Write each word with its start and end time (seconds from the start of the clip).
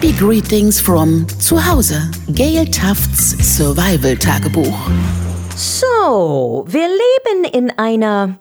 Happy 0.00 0.12
Greetings 0.12 0.80
from 0.80 1.26
zu 1.38 1.62
Hause. 1.62 2.10
Gail 2.32 2.64
Tufts 2.64 3.36
Survival 3.54 4.16
Tagebuch. 4.16 4.74
So, 5.54 6.64
wir 6.66 6.88
leben 6.88 7.44
in 7.52 7.78
einer, 7.78 8.38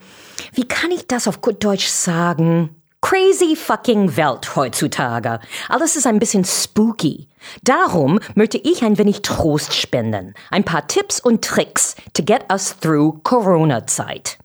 wie 0.54 0.66
kann 0.66 0.92
ich 0.92 1.06
das 1.06 1.28
auf 1.28 1.42
gut 1.42 1.62
Deutsch 1.62 1.88
sagen? 1.88 2.82
Crazy 3.02 3.58
fucking 3.58 4.16
Welt 4.16 4.56
heutzutage. 4.56 5.42
Alles 5.68 5.98
ist 5.98 6.08
ein 6.08 6.18
bisschen 6.20 6.46
spooky. 6.46 7.28
Darum 7.62 8.22
möchte 8.36 8.58
ich 8.58 8.82
ein 8.82 8.98
wenig 8.98 9.22
Trost 9.22 9.74
spenden. 9.74 10.36
Ein 10.52 10.64
paar 10.64 10.88
Tipps 10.88 11.20
und 11.20 11.44
Tricks 11.44 11.98
to 12.14 12.24
get 12.24 12.46
us 12.50 12.74
through 12.80 13.20
Corona-Zeit. 13.24 14.38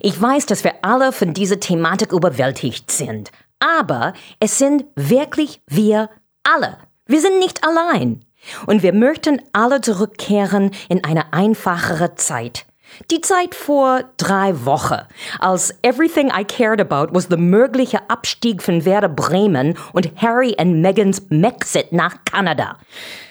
Ich 0.00 0.22
weiß, 0.22 0.46
dass 0.46 0.62
wir 0.62 0.74
alle 0.82 1.10
von 1.10 1.34
dieser 1.34 1.58
Thematik 1.58 2.12
überwältigt 2.12 2.92
sind. 2.92 3.32
Aber 3.58 4.12
es 4.38 4.58
sind 4.58 4.84
wirklich 4.94 5.60
wir 5.66 6.10
alle. 6.44 6.78
Wir 7.06 7.20
sind 7.20 7.38
nicht 7.38 7.64
allein. 7.64 8.24
Und 8.66 8.82
wir 8.82 8.92
möchten 8.92 9.40
alle 9.52 9.80
zurückkehren 9.80 10.70
in 10.88 11.02
eine 11.04 11.32
einfachere 11.32 12.14
Zeit. 12.14 12.66
Die 13.10 13.20
Zeit 13.20 13.54
vor 13.54 14.04
drei 14.18 14.64
Wochen, 14.64 15.00
als 15.40 15.74
everything 15.82 16.28
I 16.28 16.44
cared 16.44 16.80
about 16.80 17.12
was 17.12 17.26
the 17.28 17.36
mögliche 17.36 18.08
Abstieg 18.08 18.62
von 18.62 18.84
Werder 18.84 19.08
Bremen 19.08 19.76
und 19.92 20.10
Harry 20.20 20.54
und 20.60 20.80
Megans 20.80 21.22
Maxit 21.30 21.92
nach 21.92 22.24
Kanada. 22.24 22.78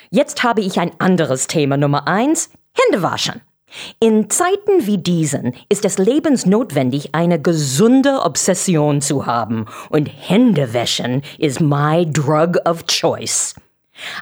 Jetzt 0.09 0.43
habe 0.43 0.61
ich 0.61 0.79
ein 0.79 0.91
anderes 0.99 1.47
Thema 1.47 1.77
Nummer 1.77 2.07
eins, 2.07 2.49
Hände 2.73 3.03
waschen. 3.03 3.41
In 3.99 4.29
Zeiten 4.29 4.85
wie 4.85 4.97
diesen 4.97 5.55
ist 5.69 5.85
es 5.85 5.97
lebensnotwendig, 5.97 7.13
eine 7.13 7.41
gesunde 7.41 8.21
Obsession 8.23 9.01
zu 9.01 9.25
haben. 9.25 9.65
Und 9.89 10.07
Händewaschen 10.07 11.21
is 11.37 11.59
my 11.59 12.05
drug 12.05 12.57
of 12.65 12.85
choice. 12.87 13.55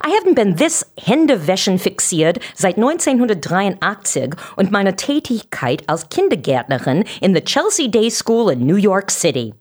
I 0.06 0.10
haven't 0.10 0.36
been 0.36 0.58
this 0.58 0.86
Händewaschen 0.98 1.80
fixiert 1.80 2.40
seit 2.56 2.76
1983 2.76 4.36
und 4.58 4.72
meiner 4.72 4.96
Tätigkeit 4.96 5.84
als 5.88 6.10
Kindergärtnerin 6.10 7.06
in 7.22 7.34
the 7.34 7.42
Chelsea 7.42 7.88
Day 7.88 8.12
School 8.12 8.52
in 8.52 8.66
New 8.66 8.76
York 8.76 9.10
City. 9.10 9.54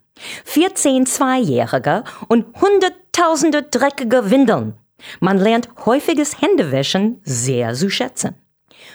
14 0.45 1.05
Zweijährige 1.05 2.03
und 2.27 2.45
hunderttausende 2.61 3.63
dreckige 3.63 4.29
Windeln. 4.29 4.75
Man 5.19 5.37
lernt 5.37 5.69
häufiges 5.85 6.41
Händewaschen 6.41 7.21
sehr 7.23 7.73
zu 7.73 7.89
schätzen. 7.89 8.35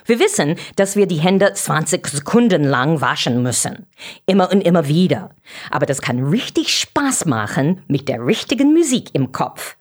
Wir 0.05 0.19
wissen, 0.19 0.57
dass 0.77 0.97
wir 0.97 1.07
die 1.07 1.21
Hände 1.21 1.53
20 1.53 2.07
Sekunden 2.07 2.65
lang 2.65 3.01
waschen 3.01 3.43
müssen. 3.43 3.87
Immer 4.27 4.51
und 4.53 4.61
immer 4.61 4.89
wieder. 4.89 5.31
Aber 5.71 5.87
das 5.87 6.01
kann 6.01 6.29
richtig 6.29 6.77
Spaß 6.79 7.27
machen 7.27 7.83
mit 7.89 8.09
der 8.09 8.25
richtigen 8.25 8.73
Musik 8.73 9.11
im 9.15 9.33
Kopf. 9.33 9.77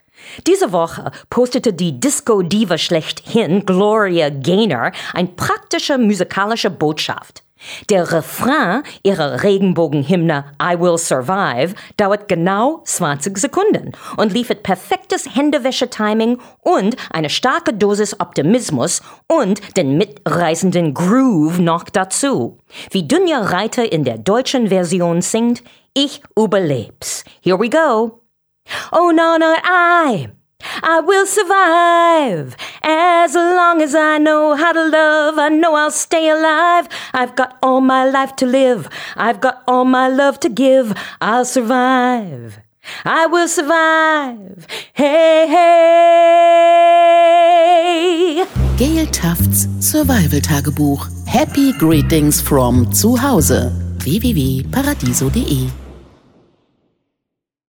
Diese 0.46 0.72
Woche 0.72 1.10
postete 1.30 1.72
die 1.72 2.00
Disco-Diva 2.00 2.78
schlechthin 2.78 3.64
Gloria 3.64 4.30
Gaynor 4.30 4.92
ein 5.14 5.36
praktische 5.36 5.98
musikalische 5.98 6.70
Botschaft. 6.70 7.42
Der 7.90 8.12
Refrain 8.12 8.82
ihrer 9.02 9.42
Regenbogenhymne 9.42 10.44
I 10.62 10.78
Will 10.78 10.98
Survive 10.98 11.74
dauert 11.96 12.28
genau 12.28 12.82
20 12.84 13.38
Sekunden 13.38 13.92
und 14.16 14.32
liefert 14.32 14.62
perfektes 14.62 15.34
Händewäsche-Timing 15.34 16.38
und 16.60 16.96
eine 17.10 17.30
starke 17.30 17.72
Dosis 17.72 18.20
Optimismus 18.20 19.02
und 19.28 19.76
den 19.76 19.96
mitreißenden 19.96 20.94
Groove 20.94 21.58
noch 21.58 21.84
dazu. 21.84 22.58
Wie 22.90 23.06
Dunja 23.06 23.40
Reiter 23.40 23.90
in 23.90 24.04
der 24.04 24.18
deutschen 24.18 24.68
Version 24.68 25.22
singt, 25.22 25.62
ich 25.94 26.22
überleb's. 26.38 27.24
Here 27.40 27.58
we 27.58 27.70
go. 27.70 28.20
Oh 28.92 29.12
no, 29.12 29.38
not 29.38 29.62
I. 29.64 30.35
I 30.82 31.00
will 31.00 31.26
survive 31.26 32.56
as 32.82 33.34
long 33.34 33.82
as 33.82 33.94
I 33.94 34.18
know 34.18 34.54
how 34.54 34.72
to 34.72 34.84
love. 34.88 35.38
I 35.38 35.48
know 35.48 35.74
I'll 35.74 35.90
stay 35.90 36.28
alive. 36.28 36.88
I've 37.12 37.34
got 37.34 37.58
all 37.62 37.80
my 37.80 38.08
life 38.08 38.36
to 38.36 38.46
live. 38.46 38.88
I've 39.16 39.40
got 39.40 39.62
all 39.66 39.84
my 39.84 40.08
love 40.08 40.38
to 40.40 40.48
give. 40.48 40.94
I'll 41.20 41.44
survive. 41.44 42.60
I 43.04 43.26
will 43.26 43.48
survive. 43.48 44.66
Hey, 44.92 45.46
hey. 45.48 45.96
Gail 48.76 49.06
Tufts 49.06 49.66
Survival 49.80 50.40
Tagebuch. 50.40 51.08
Happy 51.26 51.72
Greetings 51.72 52.40
from 52.40 52.92
zu 52.92 53.16
Hause. 53.16 53.72
www.paradiso.de 53.98 55.85